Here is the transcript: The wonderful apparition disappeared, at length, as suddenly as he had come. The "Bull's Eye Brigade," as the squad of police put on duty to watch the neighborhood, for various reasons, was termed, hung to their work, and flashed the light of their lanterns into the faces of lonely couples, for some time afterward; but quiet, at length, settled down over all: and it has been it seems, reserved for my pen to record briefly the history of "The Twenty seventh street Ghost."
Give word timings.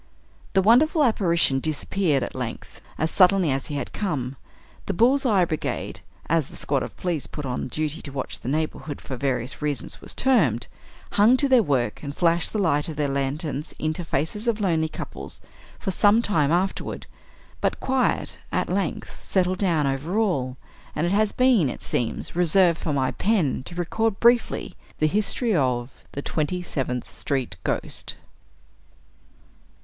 The 0.53 0.63
wonderful 0.63 1.03
apparition 1.03 1.59
disappeared, 1.59 2.23
at 2.23 2.33
length, 2.33 2.81
as 2.97 3.11
suddenly 3.11 3.51
as 3.51 3.67
he 3.67 3.75
had 3.75 3.93
come. 3.93 4.35
The 4.87 4.95
"Bull's 4.95 5.27
Eye 5.27 5.45
Brigade," 5.45 6.01
as 6.27 6.47
the 6.47 6.55
squad 6.55 6.81
of 6.81 6.97
police 6.97 7.27
put 7.27 7.45
on 7.45 7.67
duty 7.67 8.01
to 8.01 8.11
watch 8.11 8.39
the 8.39 8.49
neighborhood, 8.49 8.99
for 8.99 9.15
various 9.15 9.61
reasons, 9.61 10.01
was 10.01 10.15
termed, 10.15 10.65
hung 11.11 11.37
to 11.37 11.47
their 11.47 11.61
work, 11.61 12.01
and 12.01 12.17
flashed 12.17 12.51
the 12.51 12.57
light 12.57 12.89
of 12.89 12.95
their 12.95 13.07
lanterns 13.07 13.75
into 13.77 14.01
the 14.01 14.09
faces 14.09 14.47
of 14.47 14.59
lonely 14.59 14.89
couples, 14.89 15.39
for 15.77 15.91
some 15.91 16.23
time 16.23 16.51
afterward; 16.51 17.05
but 17.61 17.79
quiet, 17.79 18.39
at 18.51 18.69
length, 18.69 19.21
settled 19.23 19.59
down 19.59 19.85
over 19.85 20.17
all: 20.17 20.57
and 20.95 21.05
it 21.05 21.11
has 21.11 21.31
been 21.31 21.69
it 21.69 21.83
seems, 21.83 22.35
reserved 22.35 22.79
for 22.79 22.91
my 22.91 23.11
pen 23.11 23.61
to 23.65 23.75
record 23.75 24.19
briefly 24.19 24.73
the 24.97 25.05
history 25.05 25.55
of 25.55 25.91
"The 26.13 26.23
Twenty 26.23 26.59
seventh 26.63 27.11
street 27.13 27.55
Ghost." 27.63 28.15